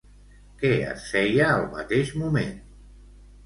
[0.63, 2.61] Què es feia al mateix moment?